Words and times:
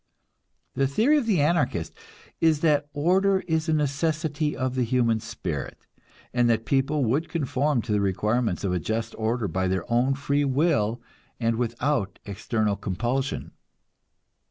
The 0.73 0.87
theory 0.87 1.19
of 1.19 1.27
the 1.27 1.39
Anarchist 1.41 1.93
is 2.39 2.61
that 2.61 2.89
order 2.91 3.41
is 3.41 3.69
a 3.69 3.73
necessity 3.73 4.57
of 4.57 4.73
the 4.73 4.83
human 4.83 5.19
spirit, 5.19 5.85
and 6.33 6.49
that 6.49 6.65
people 6.65 7.05
would 7.05 7.29
conform 7.29 7.83
to 7.83 7.91
the 7.91 8.01
requirements 8.01 8.63
of 8.63 8.73
a 8.73 8.79
just 8.79 9.13
order 9.15 9.47
by 9.47 9.67
their 9.67 9.85
own 9.93 10.15
free 10.15 10.43
will 10.43 11.03
and 11.39 11.55
without 11.57 12.17
external 12.25 12.75
compulsion. 12.75 13.51